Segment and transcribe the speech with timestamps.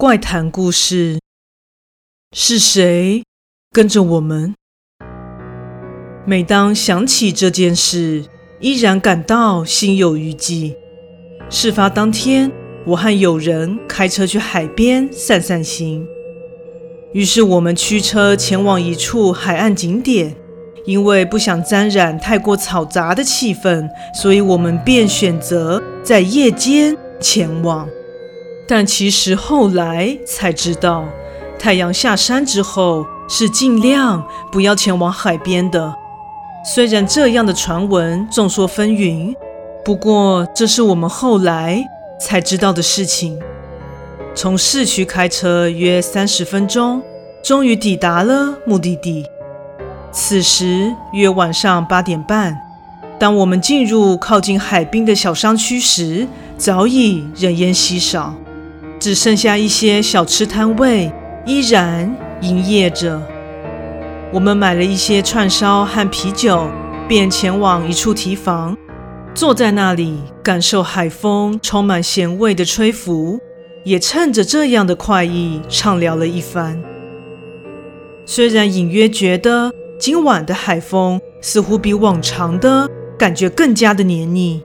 [0.00, 1.18] 怪谈故事。
[2.32, 3.24] 是谁
[3.72, 4.54] 跟着我们？
[6.24, 8.24] 每当想起这件事，
[8.60, 10.76] 依然感到心有余悸。
[11.50, 12.52] 事发当天，
[12.86, 16.06] 我和友人开车去海边散散心，
[17.12, 20.36] 于是我们驱车前往一处海岸景点。
[20.84, 27.88] 因为不想沾染太过嘈杂的气氛，所以我们便选择在夜间前往。
[28.68, 31.06] 但其实后来才知道，
[31.58, 34.22] 太阳下山之后是尽量
[34.52, 35.94] 不要前往海边的。
[36.74, 39.34] 虽然这样的传闻众说纷纭，
[39.82, 41.82] 不过这是我们后来
[42.20, 43.40] 才知道的事情。
[44.34, 47.02] 从市区开车约三十分钟，
[47.42, 49.24] 终于抵达了目的地。
[50.12, 52.60] 此时约晚上八点半，
[53.18, 58.34] 当我们进入靠近海滨的小商区时，早已人烟稀少，
[58.98, 61.12] 只剩下一些小吃摊位
[61.46, 63.20] 依然营业着。
[64.32, 66.68] 我们买了一些串烧和啤酒，
[67.06, 68.76] 便前往一处提房，
[69.34, 73.38] 坐在那里感受海风充满咸味的吹拂，
[73.84, 76.82] 也趁着这样的快意畅聊了一番。
[78.26, 79.72] 虽然隐约觉得。
[80.00, 82.88] 今晚的海风似乎比往常的
[83.18, 84.62] 感觉更加的黏腻，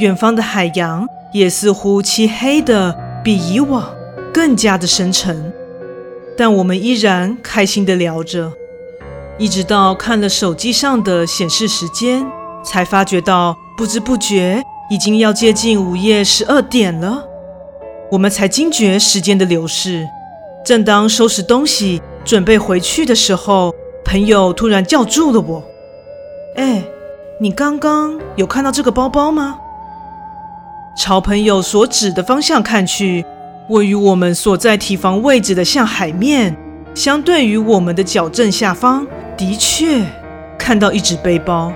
[0.00, 3.94] 远方的海洋也似乎漆黑的比以往
[4.32, 5.52] 更加的深沉。
[6.36, 8.52] 但我们依然开心的聊着，
[9.38, 12.26] 一直到看了手机上的显示时间，
[12.64, 17.24] 才发觉到不知不觉已经要接近午夜十二点了。
[18.10, 20.06] 我们才惊觉时间的流逝。
[20.64, 23.74] 正当收拾东西准备回去的时候。
[24.02, 25.62] 朋友突然叫住了我
[26.56, 26.82] ：“哎，
[27.38, 29.56] 你刚刚有看到这个包包吗？”
[31.00, 33.24] 朝朋友所指的方向看去，
[33.70, 36.54] 位于我们所在堤防位置的向海面，
[36.94, 40.04] 相对于我们的脚正下方，的确
[40.58, 41.72] 看到一只背包。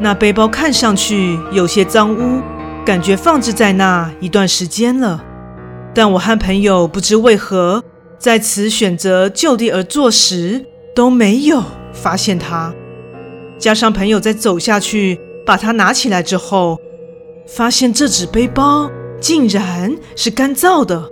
[0.00, 2.42] 那背包看上去有些脏污，
[2.84, 5.22] 感觉放置在那一段时间了。
[5.94, 7.84] 但我和朋友不知为何，
[8.18, 10.66] 在此选择就地而坐时，
[10.96, 11.62] 都没有
[11.92, 12.74] 发现它，
[13.56, 16.80] 加上朋友在走下去把它拿起来之后，
[17.46, 18.90] 发现这只背包
[19.20, 21.10] 竟然是干燥的。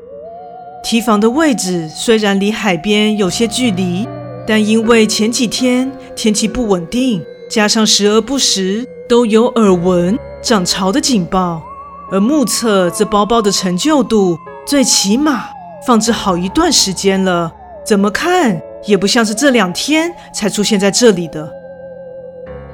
[0.82, 4.06] 提防的位置虽然离海边有些距离，
[4.46, 11.62] 但因为前几天天气不稳定，加上时而不时都有耳闻涨潮的警报，
[12.10, 15.44] 而目测这包包的陈旧度最起码
[15.86, 17.50] 放置好一段时间了，
[17.86, 18.60] 怎么看？
[18.86, 21.50] 也不像是这两天才出现在这里的。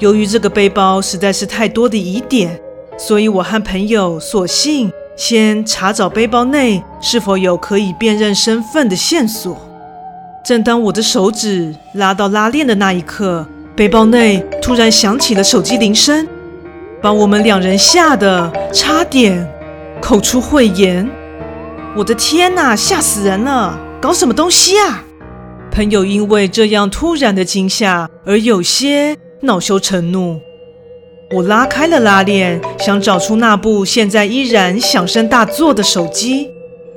[0.01, 2.61] 由于这个背包实在是太多的疑点，
[3.01, 9.59] 所以我和朋友索性先查找背包内是否有可以辨认身份的线索。
[10.45, 16.29] 正当我的手指拉到拉链的那一刻，背包内突然响起了手机铃声，
[17.01, 19.49] 把我们两人吓得差点
[19.99, 21.09] 口出秽言。
[21.97, 23.79] 我的天哪，吓死人了！
[23.99, 25.03] 搞什么东西啊？
[25.71, 30.39] 朋友因为这样突然的惊吓而有些恼羞成怒。
[31.33, 36.51] 我拉开了拉链，想找出那部现在依然响声大作的手机。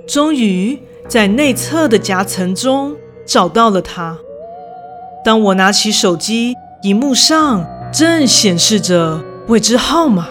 [0.08, 0.78] 终于
[1.08, 2.96] 在内侧的夹层中
[3.26, 4.18] 找到了它。
[5.24, 10.28] 当我拿起手机，荧幕上正显示着未知号码。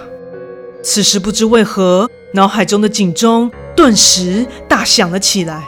[0.82, 5.62] 此时不知为何，脑海中的警钟顿时大响了起来。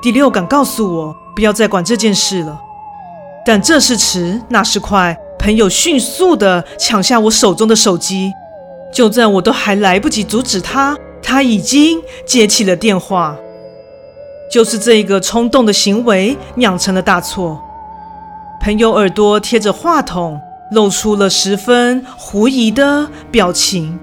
[0.00, 1.16] 第六感告诉我。
[1.32, 2.60] 不要再管这件事了。
[3.46, 8.32] 但这是迟，那是快，朋友迅速地抢下我手中的手机。
[8.92, 13.36] 就在我都还来不及阻止他，他已经接起了电话。
[14.52, 17.62] 就是这个冲动的行为酿成了大错。
[18.60, 20.38] 朋友耳朵贴着话筒，
[20.72, 23.98] 露出了十分狐疑的表情。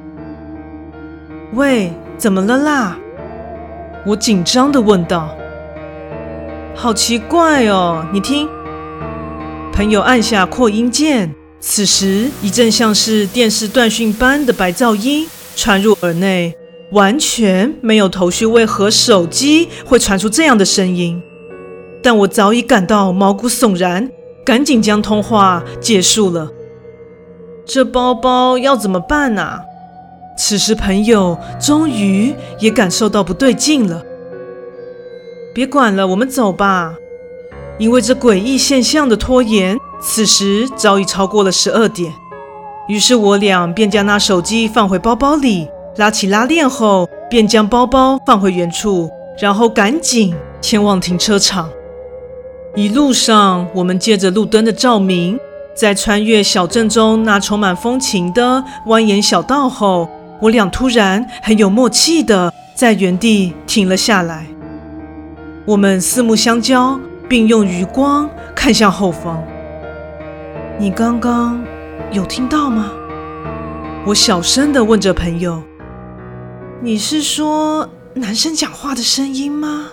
[1.53, 2.97] 喂，怎么了啦？
[4.05, 5.29] 我紧张地问道。
[6.73, 8.05] 好奇怪哦！
[8.13, 8.47] 你听，
[9.77, 16.51] 朋友按下扩音键，此时一阵像是电视断讯般的白噪音传入耳内，
[16.93, 21.21] 完全没有头绪，为何手机会传出这样的声音？
[22.01, 24.09] 但我早已感到毛骨悚然，
[24.43, 26.49] 赶紧将通话结束了。
[27.63, 29.61] 这包包要怎么办啊？
[30.39, 34.03] 此时朋友终于也感受到不对劲了。
[35.53, 36.95] 别管了，我们走吧。
[37.79, 42.11] 因为这诡异现象的拖延，此时早已超过了十二点。
[42.87, 49.09] 于是我俩便将那手机放回包包里，拉起拉链后，便将包包放回原处，
[49.39, 51.69] 然后赶紧前往停车场。
[52.75, 55.39] 一路上，我们借着路灯的照明，
[55.75, 60.09] 在穿越小镇中那充满风情的蜿蜒小道后，
[60.41, 64.47] 我俩突然很有默契地在原地停了下来。
[65.65, 69.43] 我们四目相交，并用余光看向后方。
[70.79, 71.63] 你刚刚
[72.11, 72.91] 有听到吗？
[74.05, 75.61] 我小声地问着朋友
[76.81, 79.89] ：“你是说男生讲话的声音吗？”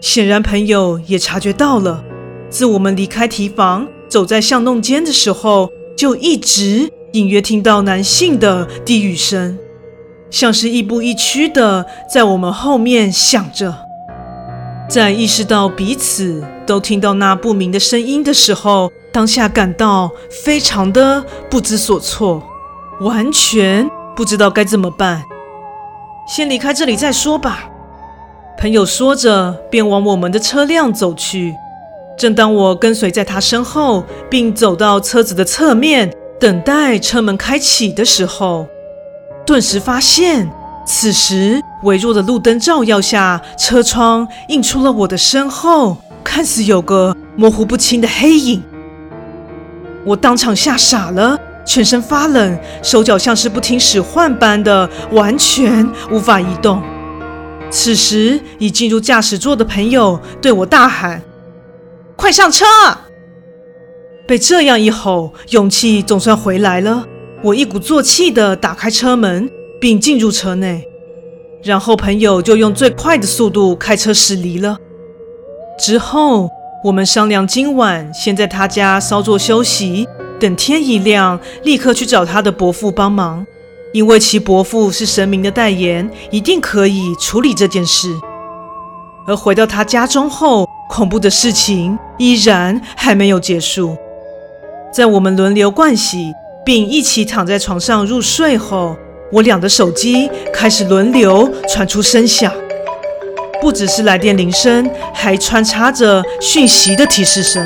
[0.00, 2.04] 显然，朋友也察觉到了。
[2.48, 9.58] 自我们离开提防，走在巷弄间的时候，就一直隐约听到男性的低语声，
[10.30, 13.87] 像是亦步亦趋的在我们后面响着。
[14.88, 22.42] 在意识到彼此都听到那不明的声音的时候，当下感到非常的不知所措，
[23.00, 25.22] 完全不知道该怎么办。
[26.26, 27.68] 先离开这里再说吧。
[28.58, 31.54] 朋友说着，便往我们的车辆走去。
[32.16, 38.66] 正当我跟随在他身后，并走到车子的侧面，等待车门开启的时候，
[39.44, 40.50] 顿时发现，
[40.88, 48.62] 此时微弱的路灯照耀下，车窗映出了我的身后，看似有个模糊不清的黑影。
[50.06, 56.82] 我当场吓傻了，全身发冷，手脚像是不听使唤般的，完全无法移动。
[57.70, 61.20] 此时已进入驾驶座的朋友对我大喊。
[62.16, 62.64] 快上车！
[64.26, 67.04] 被这样一吼，勇气总算回来了。
[67.42, 70.86] 我一鼓作气地打开车门，并进入车内。
[71.62, 74.78] 然后朋友就用最快的速度开车驶离了。
[75.78, 76.48] 之后，
[76.84, 80.06] 我们商量今晚先在他家稍作休息，
[80.38, 83.44] 等天一亮，立刻去找他的伯父帮忙，
[83.92, 88.08] 因为其伯父是神明的代言，一定可以处理这件事。
[89.26, 93.96] 而回到他家中后，恐怖的事情依然还没有结束。
[94.92, 96.32] 在我们轮流盥洗
[96.64, 98.96] 并一起躺在床上入睡后，
[99.30, 102.50] 我俩的手机开始轮流传出声响，
[103.60, 107.62] 不只是来电铃声，还穿插着讯息的提示声。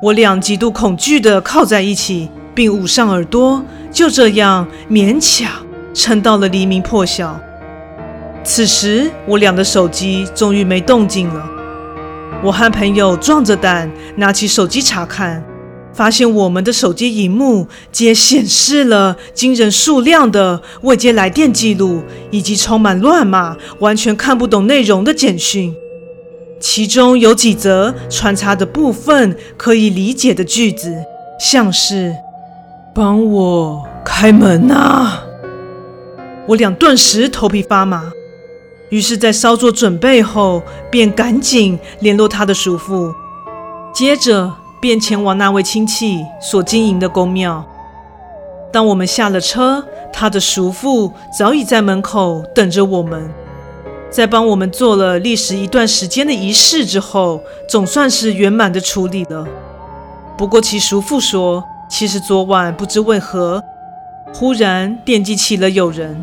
[0.00, 5.50] 我俩极度恐惧地靠在一起，并捂上耳朵，就这样勉强
[5.92, 7.38] 撑到了黎明破晓。
[8.42, 11.44] 此时，我俩的手机终于没动静了。
[12.42, 15.42] 我和朋友壮着胆拿起手机查看，
[15.94, 25.72] 发现我们的手机萤幕皆显示了惊人数量的未接来电记录，以及充满乱码、完全看不懂内容的简讯。
[26.60, 30.94] 其中有几则穿插的部分可以理解的句子，
[31.38, 32.14] 像是
[32.94, 35.24] “帮我开门啊”，
[36.48, 38.10] 我俩顿时头皮发麻。
[38.90, 43.12] 于是，在稍作准备后，便赶紧联络他的叔父，
[43.92, 44.52] 接着
[44.84, 47.64] 便前往那位亲戚所经营的宫庙。
[48.70, 49.82] 当我们下了车，
[50.12, 53.30] 他的叔父早已在门口等着我们。
[54.10, 59.48] 在帮我们做了历时一段时间的仪式之后，总算是圆满的处理了。
[60.36, 63.64] 不过，其叔父说，其实昨晚不知为何，
[64.34, 66.22] 忽然惦记起了友人。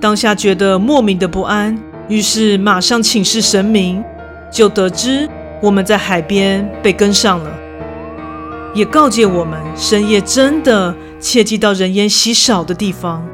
[0.00, 1.76] 当下觉得莫名的不安，
[2.06, 4.04] 于是马上请示神明，
[4.48, 5.28] 就得知
[5.60, 7.50] 我们在海边被跟上了，
[8.74, 13.26] 也告诫我们深夜真的切记到人烟稀少的地方。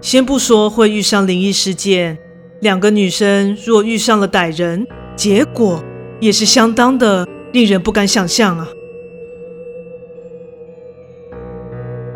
[0.00, 2.18] 先不说会遇上灵异事件，
[2.60, 5.82] 两个女生若遇上了歹人，结果
[6.20, 8.68] 也是相当的令人不敢想象啊。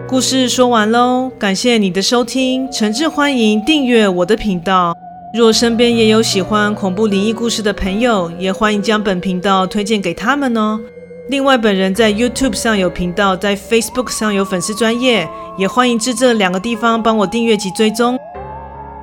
[0.06, 4.92] 故事说完喽，感谢你的收听，诚挚欢迎订阅我的频道。
[5.32, 10.80] 若身边也有喜欢恐怖灵异故事的朋友，也欢迎将本频道推荐给他们哦。
[11.28, 18.18] 另外，本人在 YouTube 上有频道，在 Facebook 上有粉丝专业，也欢迎至这两个地方帮我订阅及追踪。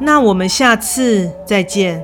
[0.02, 2.04] 那我们下次再见。